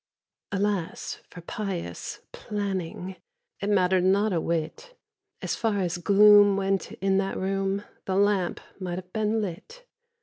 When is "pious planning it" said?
1.41-3.69